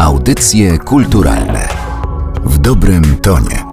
[0.00, 1.68] Audycje kulturalne
[2.44, 3.64] w dobrym tonie.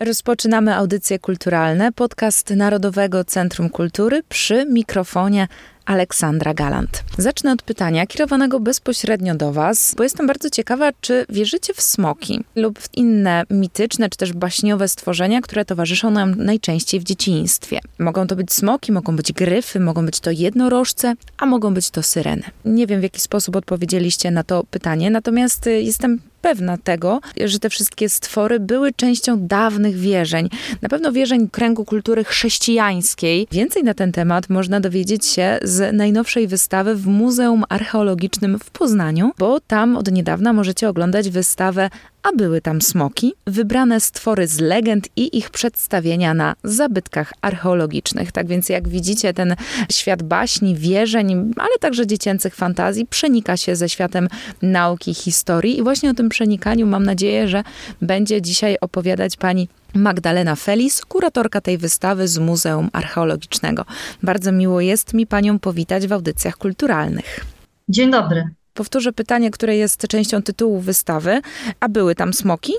[0.00, 5.48] Rozpoczynamy audycje kulturalne, podcast Narodowego Centrum Kultury przy mikrofonie
[5.86, 7.04] Aleksandra Galant.
[7.18, 12.44] Zacznę od pytania kierowanego bezpośrednio do Was, bo jestem bardzo ciekawa, czy wierzycie w smoki
[12.56, 17.80] lub w inne mityczne czy też baśniowe stworzenia, które towarzyszą nam najczęściej w dzieciństwie.
[17.98, 22.02] Mogą to być smoki, mogą być gryfy, mogą być to jednorożce, a mogą być to
[22.02, 22.42] syreny.
[22.64, 27.58] Nie wiem, w jaki sposób odpowiedzieliście na to pytanie, natomiast y, jestem pewna tego, że
[27.58, 30.48] te wszystkie stwory były częścią dawnych wierzeń.
[30.82, 33.46] Na pewno wierzeń kręgu kultury chrześcijańskiej.
[33.52, 39.32] Więcej na ten temat można dowiedzieć się z najnowszej wystawy w Muzeum Archeologicznym w Poznaniu,
[39.38, 41.90] bo tam od niedawna możecie oglądać wystawę
[42.22, 48.32] a były tam smoki, wybrane stwory z legend i ich przedstawienia na zabytkach archeologicznych.
[48.32, 49.56] Tak więc jak widzicie, ten
[49.92, 54.28] świat baśni, wierzeń, ale także dziecięcych fantazji przenika się ze światem
[54.62, 57.64] nauki, historii i właśnie o tym przenikaniu mam nadzieję, że
[58.02, 63.84] będzie dzisiaj opowiadać pani Magdalena Felis, kuratorka tej wystawy z Muzeum Archeologicznego.
[64.22, 67.44] Bardzo miło jest mi panią powitać w audycjach kulturalnych.
[67.88, 68.61] Dzień dobry.
[68.74, 71.40] Powtórzę pytanie, które jest częścią tytułu wystawy.
[71.80, 72.72] A były tam smoki?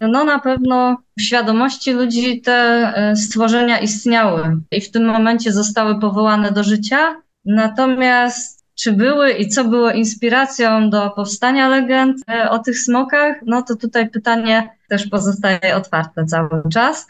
[0.00, 6.00] No na pewno w świadomości ludzi te e, stworzenia istniały i w tym momencie zostały
[6.00, 7.16] powołane do życia.
[7.44, 13.62] Natomiast czy były i co było inspiracją do powstania legend e, o tych smokach, no
[13.62, 17.06] to tutaj pytanie też pozostaje otwarte cały czas.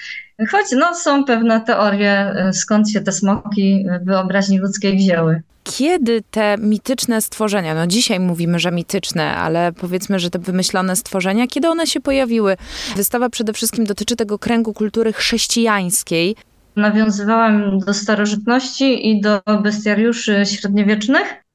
[0.50, 6.22] Choć no, są pewne teorie, e, skąd się te smoki w wyobraźni ludzkiej wzięły kiedy
[6.30, 11.68] te mityczne stworzenia, no dzisiaj mówimy, że mityczne, ale powiedzmy, że te wymyślone stworzenia, kiedy
[11.68, 12.56] one się pojawiły?
[12.96, 16.36] Wystawa przede wszystkim dotyczy tego kręgu kultury chrześcijańskiej.
[16.76, 21.49] Nawiązywałam do starożytności i do bestiariuszy średniowiecznych, e,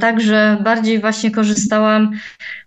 [0.00, 2.10] także bardziej właśnie korzystałam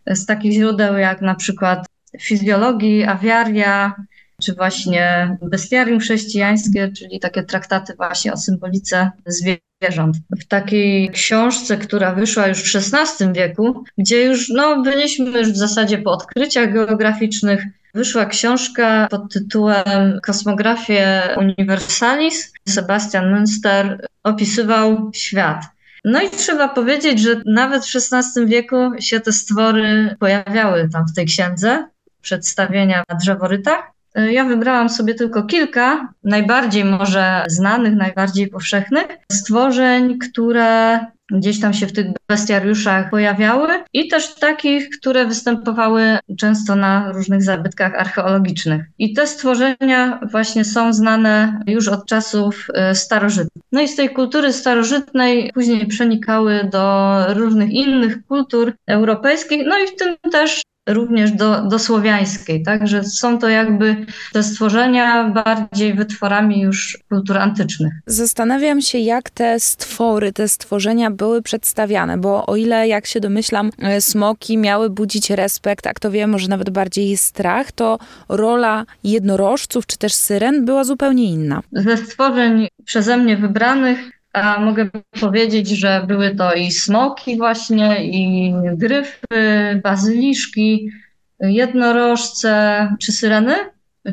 [0.07, 1.85] z takich źródeł jak na przykład
[2.21, 3.95] fizjologii, awiaria,
[4.41, 10.17] czy właśnie bestiarium chrześcijańskie, czyli takie traktaty właśnie o symbolice zwierząt.
[10.39, 15.57] W takiej książce, która wyszła już w XVI wieku, gdzie już no, byliśmy już w
[15.57, 22.53] zasadzie po odkryciach geograficznych, wyszła książka pod tytułem Kosmografie Universalis.
[22.67, 25.76] Sebastian Münster opisywał świat.
[26.09, 31.15] No i trzeba powiedzieć, że nawet w XVI wieku się te stwory pojawiały tam w
[31.15, 31.87] tej księdze,
[32.21, 33.91] przedstawienia na drzeworytach.
[34.15, 40.99] Ja wybrałam sobie tylko kilka, najbardziej może znanych, najbardziej powszechnych stworzeń, które
[41.31, 47.43] gdzieś tam się w tych bestiariuszach pojawiały i też takich, które występowały często na różnych
[47.43, 48.85] zabytkach archeologicznych.
[48.97, 53.63] I te stworzenia właśnie są znane już od czasów e, starożytnych.
[53.71, 59.87] No i z tej kultury starożytnej później przenikały do różnych innych kultur europejskich, no i
[59.87, 62.87] w tym też również do, do słowiańskiej, tak?
[62.87, 67.93] Że są to jakby te stworzenia bardziej wytworami już kultur antycznych.
[68.05, 73.71] Zastanawiam się, jak te stwory, te stworzenia były przedstawiane, bo o ile, jak się domyślam,
[73.79, 77.99] e, smoki miały budzić respekt, a kto wie, może nawet bardziej strach, to
[78.29, 81.61] rola jednorożców czy też syren była zupełnie inna.
[81.71, 84.89] Ze stworzeń przeze mnie wybranych a mogę
[85.19, 90.91] powiedzieć, że były to i smoki właśnie, i gryfy, bazyliszki,
[91.39, 93.55] jednorożce czy syreny,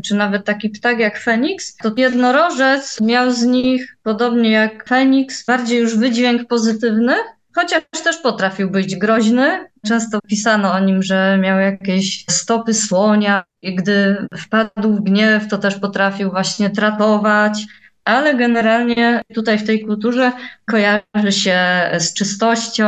[0.05, 1.77] czy nawet taki ptak jak Feniks.
[1.77, 7.15] To jednorożec miał z nich, podobnie jak Feniks, bardziej już wydźwięk pozytywny,
[7.55, 9.67] chociaż też potrafił być groźny.
[9.87, 15.59] Często pisano o nim, że miał jakieś stopy słonia i gdy wpadł w gniew, to
[15.59, 17.67] też potrafił właśnie tratować
[18.05, 20.33] ale generalnie tutaj w tej kulturze
[20.65, 21.59] kojarzy się
[21.99, 22.87] z czystością,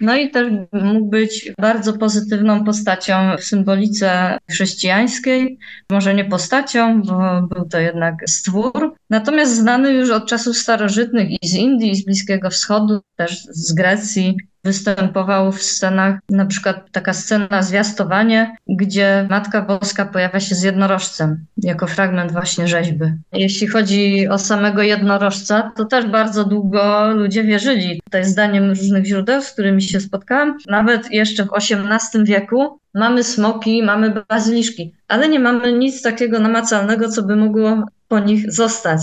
[0.00, 5.58] no i też mógł być bardzo pozytywną postacią w symbolice chrześcijańskiej.
[5.90, 8.94] Może nie postacią, bo był to jednak stwór.
[9.10, 13.72] Natomiast znany już od czasów starożytnych i z Indii, i z Bliskiego Wschodu, też z
[13.72, 14.36] Grecji,
[14.68, 21.44] występował w scenach, na przykład taka scena zwiastowanie, gdzie Matka Boska pojawia się z jednorożcem,
[21.56, 23.04] jako fragment właśnie rzeźby.
[23.32, 28.00] Jeśli chodzi o samego jednorożca, to też bardzo długo ludzie wierzyli.
[28.04, 33.82] Tutaj zdaniem różnych źródeł, z którymi się spotkałam, nawet jeszcze w XVIII wieku mamy smoki,
[33.82, 39.00] mamy bazyliszki, ale nie mamy nic takiego namacalnego, co by mogło po nich zostać.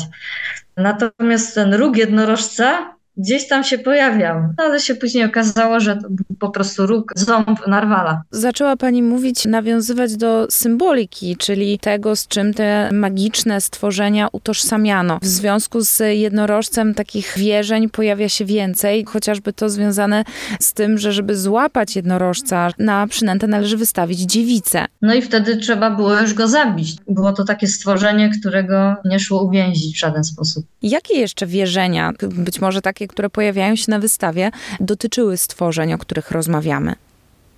[0.78, 6.10] Natomiast ten róg jednorożca gdzieś tam się pojawiał, no, ale się później okazało, że to
[6.10, 8.22] był po prostu róg, ząb narwala.
[8.32, 15.20] Zaczęła Pani mówić, nawiązywać do symboliki, czyli tego, z czym te magiczne stworzenia utożsamiano.
[15.22, 20.24] W związku z jednorożcem takich wierzeń pojawia się więcej, chociażby to związane
[20.60, 24.86] z tym, że żeby złapać jednorożca na przynętę należy wystawić dziewicę.
[25.02, 26.96] No i wtedy trzeba było już go zabić.
[27.08, 30.66] Było to takie stworzenie, którego nie szło uwięzić w żaden sposób.
[30.82, 36.32] Jakie jeszcze wierzenia, być może takie, które pojawiają się na wystawie, dotyczyły stworzeń, o których
[36.32, 36.94] rozmawiamy?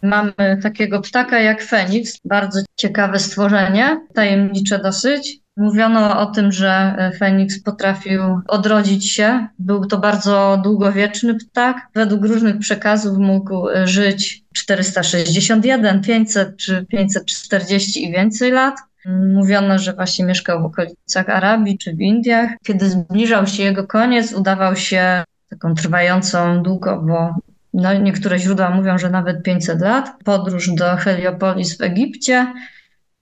[0.04, 0.34] Mamy
[0.64, 5.40] takiego ptaka jak Feniks, bardzo ciekawe stworzenie, tajemnicze dosyć.
[5.58, 9.48] Mówiono o tym, że Feniks potrafił odrodzić się.
[9.60, 11.78] Był to bardzo długowieczny ptak.
[11.96, 18.76] Według różnych przekazów mógł żyć 461, 500 czy 540 i więcej lat.
[19.34, 22.50] Mówiono, że właśnie mieszkał w okolicach Arabii czy w Indiach.
[22.66, 27.36] Kiedy zbliżał się jego koniec, udawał się taką trwającą długo, bo
[27.74, 32.54] no, niektóre źródła mówią, że nawet 500 lat, podróż do Heliopolis w Egipcie.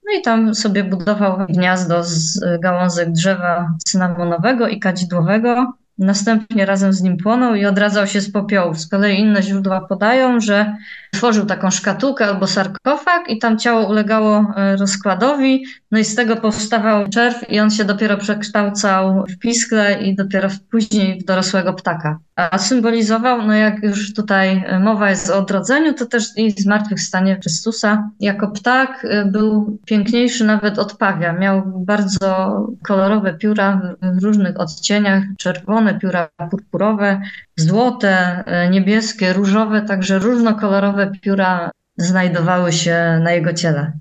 [0.06, 5.74] No i tam sobie budował gniazdo z gałązek drzewa cynamonowego i kadzidłowego.
[5.98, 8.80] Następnie razem z nim płonął i odradzał się z popiołów.
[8.80, 10.78] Z kolei inne źródła podają, że
[11.14, 15.66] tworzył taką szkatułkę albo sarkofag i tam ciało ulegało e, rozkładowi,
[15.96, 20.50] no i z tego powstawał czerw i on się dopiero przekształcał w piskle i dopiero
[20.72, 22.20] później w dorosłego ptaka.
[22.36, 27.36] A symbolizował, no jak już tutaj e, mowa jest o odrodzeniu, to też i zmartwychwstanie
[27.36, 28.10] Chrystusa.
[28.20, 31.34] Jako ptak e, był piękniejszy nawet od pawia.
[31.34, 37.22] Miał bardzo kolorowe pióra w różnych odcieniach, czerwone pióra purpurowe,
[37.56, 43.92] złote, niebieskie, różowe, także różnokolorowe pióra znajdowały się na jego ciele.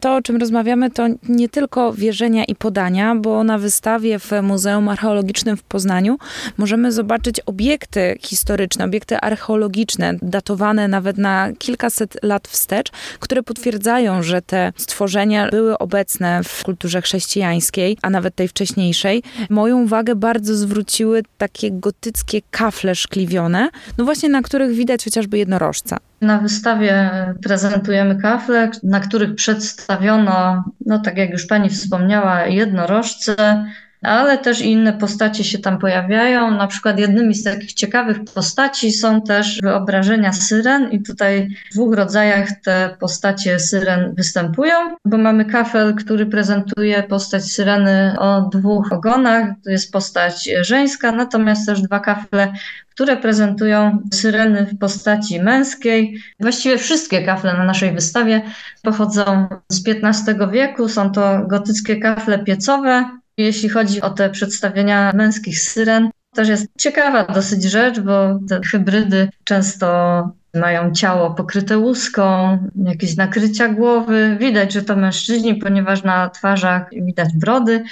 [0.00, 4.88] To, o czym rozmawiamy, to nie tylko wierzenia i podania, bo na wystawie w Muzeum
[4.88, 6.18] Archeologicznym w Poznaniu
[6.56, 12.90] możemy zobaczyć obiekty historyczne, obiekty archeologiczne, datowane nawet na kilkaset lat wstecz,
[13.20, 19.22] które potwierdzają, że te stworzenia były obecne w kulturze chrześcijańskiej, a nawet tej wcześniejszej.
[19.50, 25.98] Moją uwagę bardzo zwróciły takie gotyckie kafle szkliwione, no właśnie na których widać chociażby jednorożca.
[26.20, 27.10] Na wystawie
[27.42, 29.34] prezentujemy kafle, na których
[29.86, 33.64] przedstawiono, no tak jak już pani wspomniała, jednorożce,
[34.06, 36.50] ale też inne postacie się tam pojawiają.
[36.50, 41.94] Na przykład jednymi z takich ciekawych postaci są też wyobrażenia syren i tutaj w dwóch
[41.94, 44.74] rodzajach te postacie syren występują,
[45.04, 51.66] bo mamy kafel, który prezentuje postać syreny o dwóch ogonach, to jest postać żeńska, natomiast
[51.66, 52.52] też dwa kafle,
[52.96, 56.20] które prezentują syreny w postaci męskiej.
[56.40, 58.42] Właściwie wszystkie kafle na naszej wystawie
[58.82, 60.88] pochodzą z XV wieku.
[60.88, 63.04] Są to gotyckie kafle piecowe,
[63.36, 69.28] jeśli chodzi o te przedstawienia męskich syren, też jest ciekawa dosyć rzecz, bo te hybrydy
[69.44, 69.86] często
[70.54, 74.36] mają ciało pokryte łuską, jakieś nakrycia głowy.
[74.40, 77.84] Widać, że to mężczyźni, ponieważ na twarzach widać brody.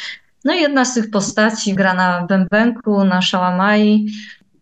[0.45, 4.07] No i jedna z tych postaci gra na bębenku, na szałamai,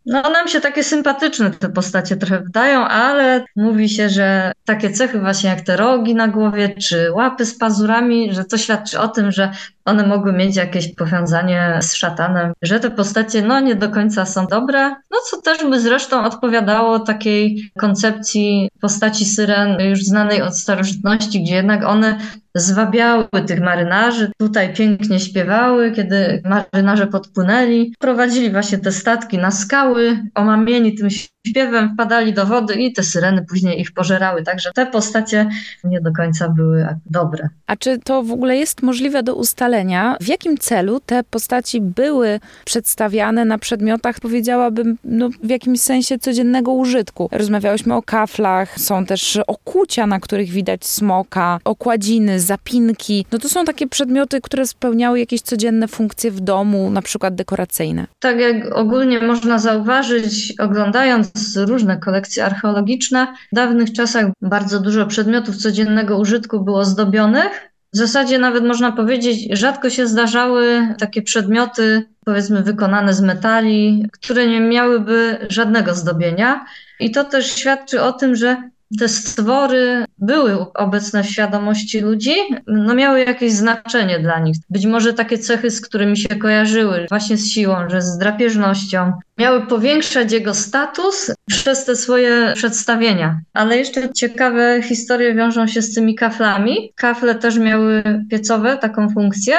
[0.06, 5.20] no, nam się takie sympatyczne te postacie trochę wydają, ale mówi się, że takie cechy
[5.20, 9.32] właśnie jak te rogi na głowie, czy łapy z pazurami, że to świadczy o tym,
[9.32, 9.52] że
[9.84, 14.46] one mogły mieć jakieś powiązanie z szatanem, że te postacie no nie do końca są
[14.46, 21.42] dobre, no co też by zresztą odpowiadało takiej koncepcji postaci syren już znanej od starożytności,
[21.42, 22.18] gdzie jednak one
[22.54, 30.18] zwabiały tych marynarzy, tutaj pięknie śpiewały, kiedy marynarze podpłynęli, prowadzili właśnie te statki na skały,
[30.34, 31.08] omamieni tym
[31.46, 34.42] śpiewem wpadali do wody i te syreny później ich pożerały.
[34.42, 35.48] Także te postacie
[35.84, 37.48] nie do końca były dobre.
[37.66, 40.16] A czy to w ogóle jest możliwe do ustalenia?
[40.20, 46.72] W jakim celu te postaci były przedstawiane na przedmiotach, powiedziałabym, no, w jakimś sensie codziennego
[46.72, 47.28] użytku?
[47.32, 53.26] Rozmawiałyśmy o kaflach, są też okucia, na których widać smoka, okładziny, zapinki.
[53.32, 58.06] No to są takie przedmioty, które spełniały jakieś codzienne funkcje w domu, na przykład dekoracyjne.
[58.20, 63.26] Tak jak ogólnie można zauważyć, oglądając różne kolekcje archeologiczne.
[63.52, 67.72] W dawnych czasach bardzo dużo przedmiotów codziennego użytku było zdobionych.
[67.92, 74.46] W zasadzie nawet można powiedzieć, rzadko się zdarzały takie przedmioty, powiedzmy, wykonane z metali, które
[74.46, 76.64] nie miałyby żadnego zdobienia.
[77.00, 82.34] I to też świadczy o tym, że te stwory były obecne w świadomości ludzi,
[82.66, 84.56] no miały jakieś znaczenie dla nich.
[84.70, 89.66] Być może takie cechy, z którymi się kojarzyły, właśnie z siłą, że z drapieżnością, miały
[89.66, 93.40] powiększać jego status przez te swoje przedstawienia.
[93.52, 96.92] Ale jeszcze ciekawe historie wiążą się z tymi kaflami.
[96.96, 99.54] Kafle też miały piecowe taką funkcję.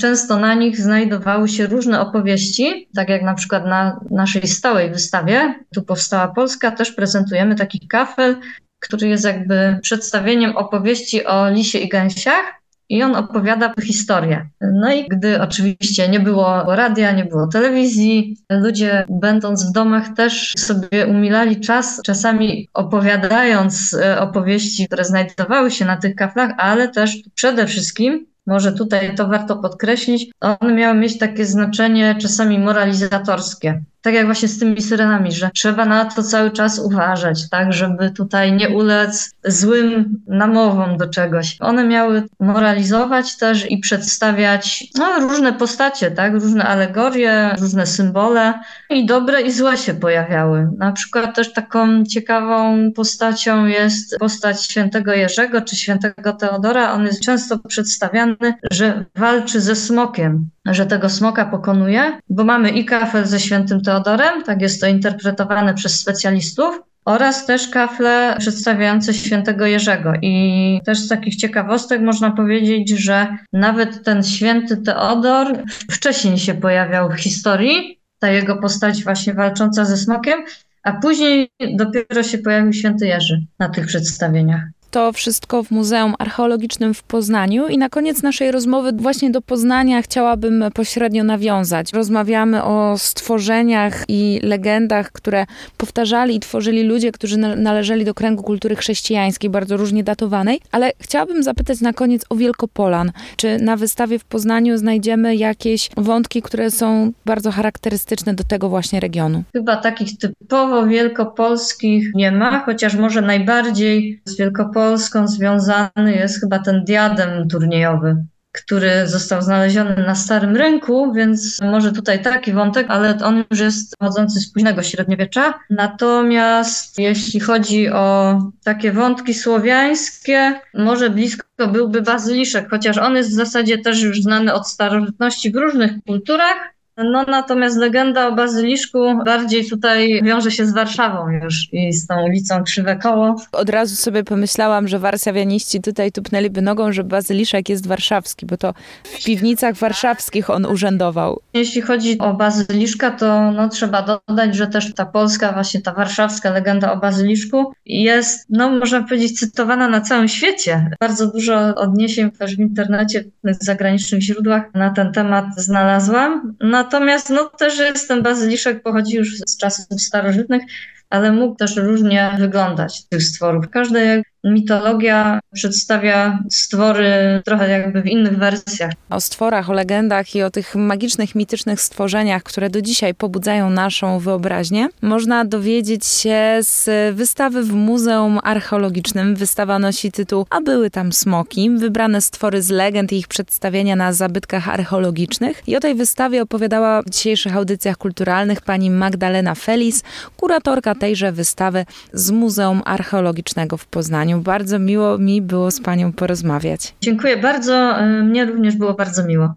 [0.00, 5.54] Często na nich znajdowały się różne opowieści, tak jak na przykład na naszej stałej wystawie,
[5.74, 8.36] tu powstała Polska, też prezentujemy taki kafel,
[8.80, 12.60] który jest jakby przedstawieniem opowieści o lisie i gęsiach
[12.90, 14.48] i on opowiada historię.
[14.60, 20.52] No i gdy oczywiście nie było radia, nie było telewizji, ludzie będąc w domach też
[20.58, 27.16] sobie umilali czas, czasami opowiadając e, opowieści, które znajdowały się na tych kaflach, ale też
[27.34, 34.14] przede wszystkim może tutaj to warto podkreślić, one miały mieć takie znaczenie czasami moralizatorskie tak
[34.14, 38.52] jak właśnie z tymi syrenami, że trzeba na to cały czas uważać, tak, żeby tutaj
[38.52, 41.56] nie ulec złym namowom do czegoś.
[41.60, 48.54] One miały moralizować też i przedstawiać no, różne postacie, tak, różne alegorie, różne symbole
[48.90, 50.68] i dobre i złe się pojawiały.
[50.78, 56.92] Na przykład też taką ciekawą postacią jest postać świętego Jerzego czy świętego Teodora.
[56.92, 62.84] On jest często przedstawiany, że walczy ze smokiem że tego smoka pokonuje, bo mamy i
[62.84, 69.66] kafel ze świętym Teodorem, tak jest to interpretowane przez specjalistów, oraz też kafle przedstawiające świętego
[69.66, 70.12] Jerzego.
[70.22, 77.10] I też z takich ciekawostek można powiedzieć, że nawet ten święty Teodor wcześniej się pojawiał
[77.10, 80.44] w historii, ta jego postać właśnie walcząca ze smokiem,
[80.82, 84.62] a później dopiero się pojawił święty Jerzy na tych przedstawieniach.
[84.90, 87.68] To wszystko w Muzeum Archeologicznym w Poznaniu.
[87.68, 91.92] I na koniec naszej rozmowy właśnie do Poznania chciałabym pośrednio nawiązać.
[91.92, 98.76] Rozmawiamy o stworzeniach i legendach, które powtarzali i tworzyli ludzie, którzy należeli do kręgu kultury
[98.76, 100.60] chrześcijańskiej, bardzo różnie datowanej.
[100.72, 103.12] Ale chciałabym zapytać na koniec o Wielkopolan.
[103.36, 109.00] Czy na wystawie w Poznaniu znajdziemy jakieś wątki, które są bardzo charakterystyczne do tego właśnie
[109.00, 109.42] regionu?
[109.52, 116.58] Chyba takich typowo wielkopolskich nie ma, chociaż może najbardziej z Wielkopolską Polską związany jest chyba
[116.58, 118.16] ten diadem turniejowy,
[118.52, 123.96] który został znaleziony na starym rynku, więc może tutaj taki wątek, ale on już jest
[123.96, 125.54] pochodzący z późnego średniowiecza.
[125.70, 133.34] Natomiast jeśli chodzi o takie wątki słowiańskie, może blisko byłby bazyliszek, chociaż on jest w
[133.34, 136.56] zasadzie też już znany od starożytności w różnych kulturach,
[137.04, 142.24] no natomiast legenda o bazyliszku bardziej tutaj wiąże się z Warszawą już i z tą
[142.24, 143.36] ulicą Krzywe Koło.
[143.52, 148.74] Od razu sobie pomyślałam, że warszawianiści tutaj tupnęliby nogą, że bazyliszek jest warszawski, bo to
[149.04, 151.40] w piwnicach warszawskich on urzędował.
[151.54, 156.50] Jeśli chodzi o bazyliszka, to no, trzeba dodać, że też ta polska, właśnie ta warszawska
[156.50, 160.90] legenda o bazyliszku jest, no można powiedzieć, cytowana na całym świecie.
[161.00, 166.56] Bardzo dużo odniesień też w internecie, w zagranicznych źródłach na ten temat znalazłam.
[166.60, 170.62] No Natomiast no też jest ten bazyliszek pochodzi już z czasów starożytnych,
[171.10, 173.68] ale mógł też różnie wyglądać tych stworów.
[173.70, 178.92] Każdy mitologia przedstawia stwory trochę jakby w innych wersjach.
[179.10, 184.18] O stworach, o legendach i o tych magicznych, mitycznych stworzeniach, które do dzisiaj pobudzają naszą
[184.18, 189.36] wyobraźnię, można dowiedzieć się z wystawy w Muzeum Archeologicznym.
[189.36, 194.12] Wystawa nosi tytuł A były tam smoki, wybrane stwory z legend i ich przedstawienia na
[194.12, 195.62] zabytkach archeologicznych.
[195.66, 200.02] I o tej wystawie opowiadała w dzisiejszych audycjach kulturalnych pani Magdalena Felis,
[200.36, 204.29] kuratorka tejże wystawy z Muzeum Archeologicznego w Poznaniu.
[204.30, 204.42] Panią.
[204.42, 206.94] Bardzo miło mi było z Panią porozmawiać.
[207.00, 207.72] Dziękuję bardzo.
[207.72, 209.54] E, mnie również było bardzo miło.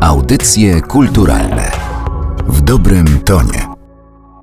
[0.00, 1.70] Audycje kulturalne
[2.48, 3.65] w dobrym tonie.